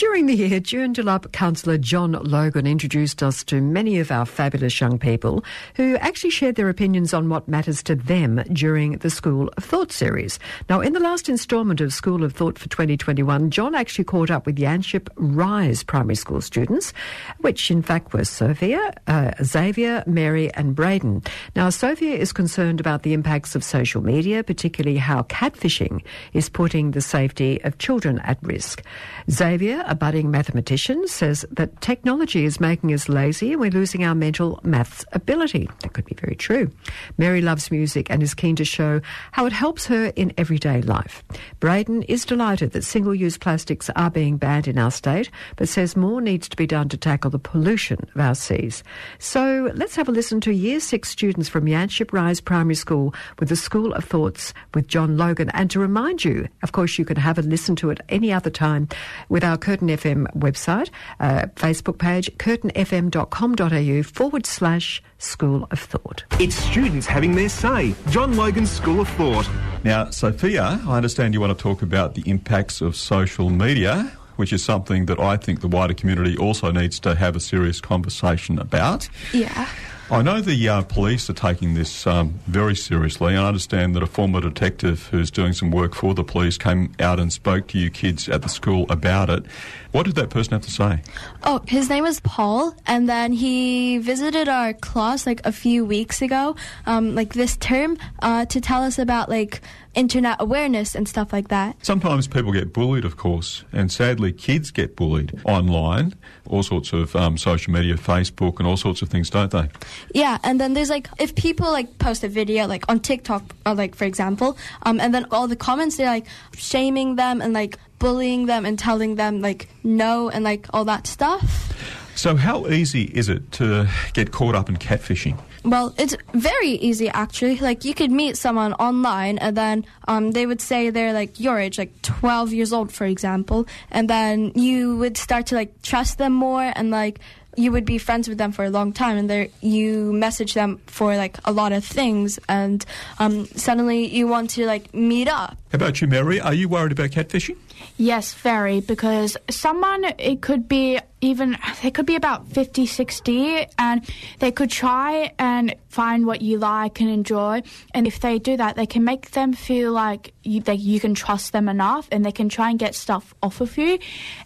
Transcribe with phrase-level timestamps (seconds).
[0.00, 4.80] Get during the year, Joondalup councillor John Logan introduced us to many of our fabulous
[4.80, 5.44] young people
[5.76, 9.92] who actually shared their opinions on what matters to them during the School of Thought
[9.92, 10.40] series.
[10.68, 14.46] Now, in the last instalment of School of Thought for 2021, John actually caught up
[14.46, 16.92] with Yanchep Rise primary school students,
[17.38, 21.22] which in fact were Sophia, uh, Xavier, Mary, and Braden.
[21.54, 26.02] Now, Sophia is concerned about the impacts of social media, particularly how catfishing
[26.32, 28.82] is putting the safety of children at risk.
[29.30, 34.58] Xavier, budding mathematician, says that technology is making us lazy and we're losing our mental
[34.64, 35.68] maths ability.
[35.82, 36.72] That could be very true.
[37.18, 39.00] Mary loves music and is keen to show
[39.30, 41.22] how it helps her in everyday life.
[41.60, 45.96] Braden is delighted that single use plastics are being banned in our state, but says
[45.96, 48.82] more needs to be done to tackle the pollution of our seas.
[49.18, 53.50] So let's have a listen to Year 6 students from Yanchep Rise Primary School with
[53.50, 55.50] the School of Thoughts with John Logan.
[55.50, 58.50] And to remind you, of course, you can have a listen to it any other
[58.50, 58.88] time
[59.28, 66.24] with our Curtin FM website, uh, Facebook page, curtinfm.com.au forward slash School of Thought.
[66.38, 67.94] It's students having their say.
[68.08, 69.48] John Logan's School of Thought.
[69.84, 74.52] Now, Sophia, I understand you want to talk about the impacts of social media, which
[74.52, 78.58] is something that I think the wider community also needs to have a serious conversation
[78.58, 79.08] about.
[79.32, 79.68] Yeah.
[80.12, 83.36] I know the uh, police are taking this um, very seriously.
[83.36, 87.20] I understand that a former detective who's doing some work for the police came out
[87.20, 89.44] and spoke to you kids at the school about it.
[89.92, 91.02] What did that person have to say?
[91.44, 96.22] Oh, his name is Paul, and then he visited our class like a few weeks
[96.22, 99.60] ago, um, like this term, uh, to tell us about like
[99.94, 101.76] internet awareness and stuff like that.
[101.84, 106.14] Sometimes people get bullied, of course, and sadly, kids get bullied online,
[106.46, 109.68] all sorts of um, social media, Facebook, and all sorts of things, don't they?
[110.14, 113.74] Yeah, and then there's like if people like post a video like on TikTok, or,
[113.74, 117.78] like for example, um, and then all the comments they're like shaming them and like
[117.98, 121.72] bullying them and telling them like no and like all that stuff.
[122.14, 125.40] So, how easy is it to get caught up in catfishing?
[125.64, 127.58] Well, it's very easy actually.
[127.58, 131.58] Like you could meet someone online and then um, they would say they're like your
[131.58, 136.18] age, like 12 years old, for example, and then you would start to like trust
[136.18, 137.20] them more and like
[137.56, 140.80] you would be friends with them for a long time and there you message them
[140.86, 142.86] for like a lot of things and
[143.18, 146.40] um, suddenly you want to like meet up How about you, Mary?
[146.40, 147.56] Are you worried about catfishing?
[147.96, 154.08] Yes, very, because someone, it could be even, they could be about 50, 60, and
[154.38, 157.62] they could try and find what you like and enjoy.
[157.92, 161.14] And if they do that, they can make them feel like you, they, you can
[161.14, 163.98] trust them enough and they can try and get stuff off of you.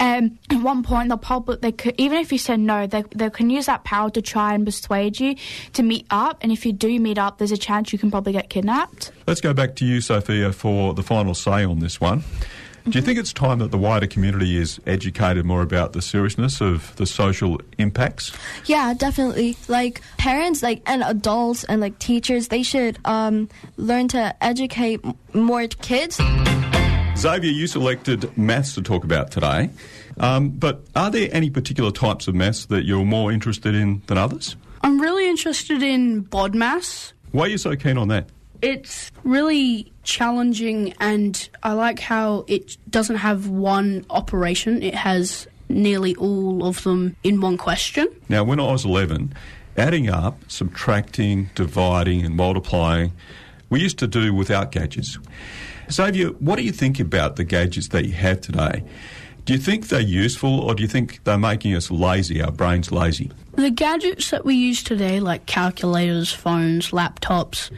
[0.00, 3.30] And at one point, they'll probably, they could, even if you said no, they, they
[3.30, 5.36] can use that power to try and persuade you
[5.74, 6.38] to meet up.
[6.40, 9.12] And if you do meet up, there's a chance you can probably get kidnapped.
[9.26, 12.24] Let's go back to you, Sophia, for the final say on this one.
[12.88, 16.60] Do you think it's time that the wider community is educated more about the seriousness
[16.60, 18.30] of the social impacts?
[18.66, 19.56] Yeah, definitely.
[19.66, 25.00] Like parents, like and adults and like teachers, they should um, learn to educate
[25.34, 26.20] more kids.
[27.16, 29.68] Xavier, you selected maths to talk about today,
[30.18, 34.16] um, but are there any particular types of maths that you're more interested in than
[34.16, 34.54] others?
[34.82, 37.14] I'm really interested in BODMAS.
[37.32, 38.28] Why are you so keen on that?
[38.62, 46.14] It's really challenging, and I like how it doesn't have one operation, it has nearly
[46.16, 48.08] all of them in one question.
[48.28, 49.34] Now, when I was 11,
[49.76, 53.12] adding up, subtracting, dividing, and multiplying,
[53.68, 55.18] we used to do without gadgets.
[55.90, 58.84] Xavier, what do you think about the gadgets that you have today?
[59.44, 62.90] Do you think they're useful, or do you think they're making us lazy, our brains
[62.90, 63.30] lazy?
[63.54, 67.70] The gadgets that we use today, like calculators, phones, laptops,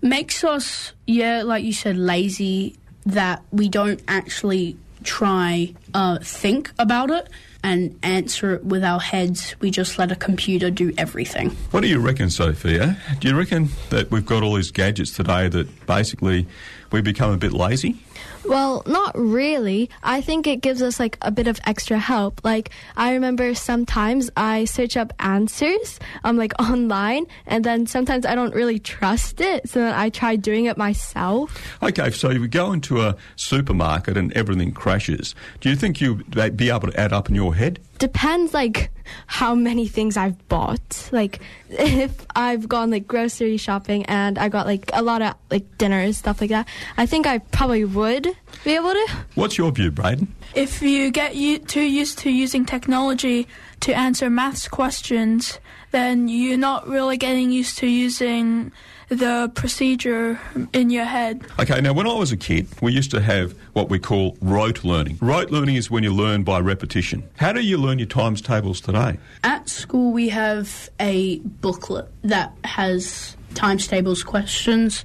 [0.00, 2.76] makes us, yeah, like you said, lazy,
[3.06, 7.28] that we don't actually try uh, think about it
[7.62, 9.56] and answer it with our heads.
[9.60, 11.50] We just let a computer do everything.
[11.70, 12.96] What do you reckon, Sophia?
[13.18, 16.46] Do you reckon that we've got all these gadgets today that basically
[16.90, 17.96] we become a bit lazy?
[18.44, 19.90] Well, not really.
[20.02, 22.40] I think it gives us like a bit of extra help.
[22.44, 28.34] Like I remember sometimes I search up answers um like online and then sometimes I
[28.34, 31.56] don't really trust it, so then I try doing it myself.
[31.82, 36.56] Okay, so if you go into a supermarket and everything crashes, do you think you'd
[36.56, 37.80] be able to add up in your head?
[37.98, 38.90] Depends like
[39.26, 41.08] how many things I've bought.
[41.12, 41.40] Like
[41.70, 46.18] if I've gone like grocery shopping and I got like a lot of like dinners
[46.18, 48.28] stuff like that, I think I probably would
[48.64, 49.08] be able to.
[49.34, 50.34] What's your view, Braden?
[50.54, 53.46] If you get u- too used to using technology
[53.80, 55.60] to answer maths questions,
[55.90, 58.72] then you're not really getting used to using
[59.08, 60.38] the procedure
[60.72, 61.42] in your head.
[61.58, 64.84] Okay, now when I was a kid, we used to have what we call rote
[64.84, 65.18] learning.
[65.20, 67.22] Rote learning is when you learn by repetition.
[67.36, 69.18] How do you learn your times tables today?
[69.44, 75.04] At school, we have a booklet that has times tables questions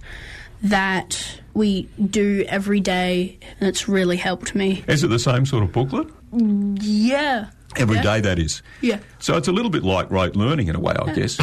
[0.62, 4.84] that we do every day, and it's really helped me.
[4.88, 6.08] Is it the same sort of booklet?
[6.34, 7.50] Mm, yeah.
[7.76, 8.22] Every day, Yeah.
[8.22, 8.62] that is.
[8.82, 9.00] Yeah.
[9.20, 11.38] So it's a little bit like rote learning in a way, I guess.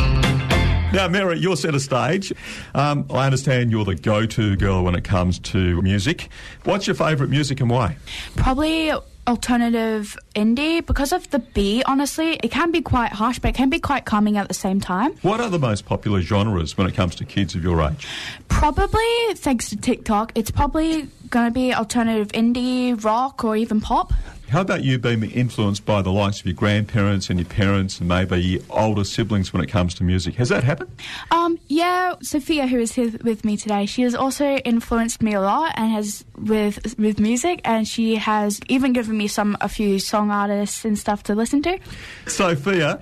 [0.93, 2.33] Now, Mary, you're set centre stage.
[2.75, 6.29] Um, I understand you're the go-to girl when it comes to music.
[6.65, 7.97] What's your favourite music and why?
[8.35, 8.93] Probably
[9.29, 11.85] alternative indie because of the beat.
[11.87, 14.81] Honestly, it can be quite harsh, but it can be quite calming at the same
[14.81, 15.13] time.
[15.23, 18.09] What are the most popular genres when it comes to kids of your age?
[18.49, 24.13] Probably thanks to TikTok, it's probably going to be alternative indie, rock, or even pop.
[24.51, 28.09] How about you being influenced by the likes of your grandparents and your parents and
[28.09, 30.35] maybe your older siblings when it comes to music?
[30.35, 30.91] Has that happened?
[31.31, 35.41] Um, yeah, Sophia, who is here with me today, she has also influenced me a
[35.41, 40.01] lot and has with with music, and she has even given me some a few
[40.01, 41.79] song artists and stuff to listen to.
[42.27, 42.99] Sophia,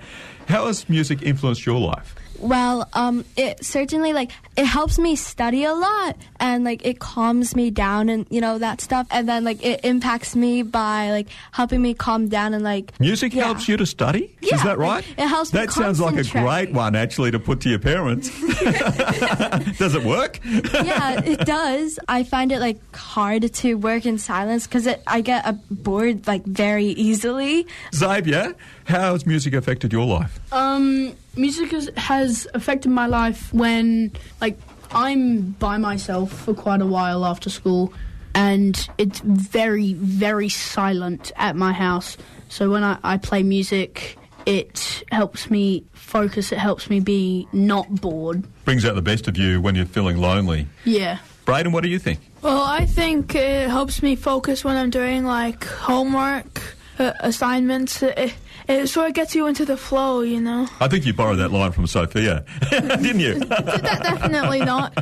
[0.47, 2.13] how has music influenced your life?
[2.39, 7.55] Well, um, it certainly like it helps me study a lot and like it calms
[7.55, 11.27] me down and you know that stuff and then like it impacts me by like
[11.51, 13.45] helping me calm down and like Music Yeah.
[13.45, 14.35] helps you to study?
[14.41, 15.03] Yeah, Is that right?
[15.17, 17.79] it- it helps me That sounds like a great one actually to put to your
[17.79, 18.29] parents.
[19.77, 20.39] Does it work?
[20.45, 21.99] yeah, it does.
[22.07, 26.43] I find it like hard to work in silence because I get uh, bored like
[26.45, 27.67] very easily.
[27.95, 28.55] Xavier,
[28.85, 30.39] how has music affected your life?
[30.53, 34.57] Um, music has, has affected my life when, like,
[34.91, 37.93] I'm by myself for quite a while after school,
[38.35, 42.17] and it's very, very silent at my house.
[42.49, 46.51] So when I, I play music, it helps me focus.
[46.51, 48.43] It helps me be not bored.
[48.65, 50.67] Brings out the best of you when you're feeling lonely.
[50.85, 51.19] Yeah.
[51.45, 52.19] Braden, what do you think?
[52.41, 58.01] Well, I think it helps me focus when I'm doing like homework, uh, assignments.
[58.01, 58.33] It,
[58.69, 60.67] it sort of gets you into the flow, you know.
[60.79, 63.39] I think you borrowed that line from Sophia, didn't you?
[63.39, 64.93] That definitely not.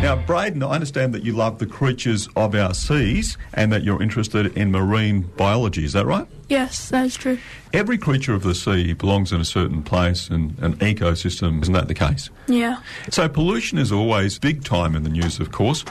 [0.00, 4.00] Now, Braden, I understand that you love the creatures of our seas and that you're
[4.00, 5.84] interested in marine biology.
[5.84, 6.26] Is that right?
[6.48, 7.38] Yes, that's true.
[7.74, 11.60] Every creature of the sea belongs in a certain place and an ecosystem.
[11.60, 12.30] Isn't that the case?
[12.46, 12.80] Yeah.
[13.10, 15.84] So, pollution is always big time in the news, of course.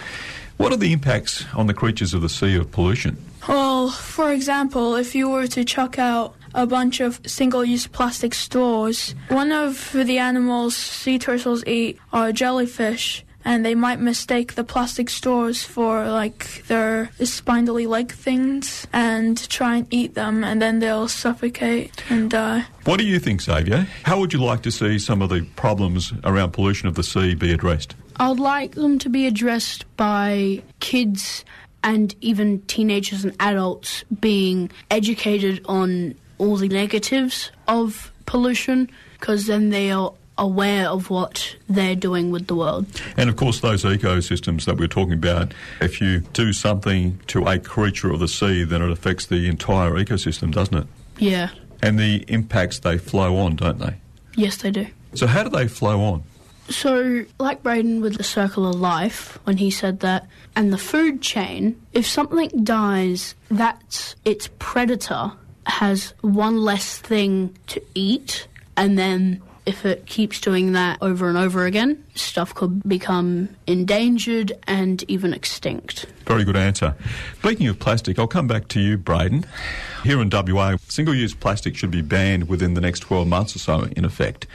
[0.58, 3.16] What are the impacts on the creatures of the sea of pollution?
[3.48, 8.34] Well, for example, if you were to chuck out a bunch of single use plastic
[8.34, 13.26] straws, one of the animals sea turtles eat are jellyfish.
[13.46, 19.78] And they might mistake the plastic straws for like their spindly leg things and try
[19.78, 22.66] and eat them, and then they'll suffocate and die.
[22.84, 23.88] What do you think, Xavier?
[24.04, 27.34] How would you like to see some of the problems around pollution of the sea
[27.34, 27.96] be addressed?
[28.18, 31.46] I would like them to be addressed by kids
[31.82, 38.90] and even teenagers and adults being educated on all the negatives of pollution
[39.20, 42.86] because then they are aware of what they're doing with the world.
[43.18, 47.60] And of course, those ecosystems that we're talking about, if you do something to a
[47.60, 50.88] creature of the sea, then it affects the entire ecosystem, doesn't it?
[51.18, 51.50] Yeah.
[51.84, 53.96] And the impacts they flow on, don't they?
[54.36, 54.88] Yes, they do.
[55.14, 56.24] So, how do they flow on?
[56.70, 61.22] So, like Braden with the circle of life, when he said that, and the food
[61.22, 65.32] chain, if something dies, that's its predator
[65.70, 71.38] has one less thing to eat, and then if it keeps doing that over and
[71.38, 76.08] over again, stuff could become endangered and even extinct.
[76.26, 76.96] Very good answer.
[77.38, 79.46] Speaking of plastic, I'll come back to you, Braden.
[80.04, 83.60] Here in WA, single use plastic should be banned within the next 12 months or
[83.60, 84.48] so, in effect.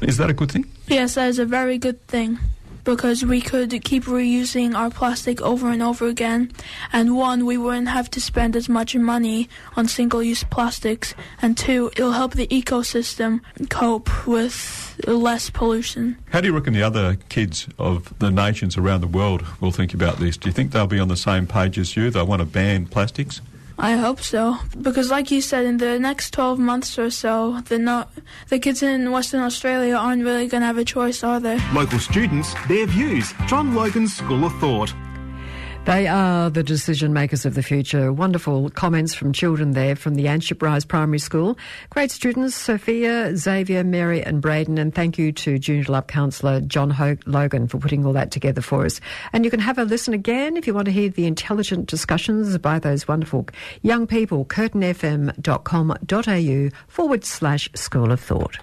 [0.00, 0.66] Is that a good thing?
[0.86, 2.38] Yes, that is a very good thing
[2.86, 6.52] because we could keep reusing our plastic over and over again.
[6.92, 11.12] And one, we wouldn't have to spend as much money on single use plastics.
[11.42, 16.16] And two, it'll help the ecosystem cope with less pollution.
[16.30, 19.92] How do you reckon the other kids of the nations around the world will think
[19.92, 20.36] about this?
[20.36, 22.10] Do you think they'll be on the same page as you?
[22.10, 23.40] They want to ban plastics?
[23.78, 27.78] I hope so, because like you said, in the next 12 months or so, the
[27.78, 28.06] no-
[28.48, 31.58] the kids in Western Australia aren't really going to have a choice, are they?
[31.74, 33.34] Local students, their views.
[33.46, 34.94] John Logan's School of Thought.
[35.86, 38.12] They are the decision makers of the future.
[38.12, 41.56] Wonderful comments from children there from the Yanchep Rise Primary School.
[41.90, 44.78] Great students, Sophia, Xavier, Mary, and Braden.
[44.78, 48.84] And thank you to Joondalup Counsellor John Ho- Logan for putting all that together for
[48.84, 49.00] us.
[49.32, 52.58] And you can have a listen again if you want to hear the intelligent discussions
[52.58, 53.46] by those wonderful
[53.82, 54.44] young people.
[54.44, 58.58] curtinfm.com.au forward slash school of thought.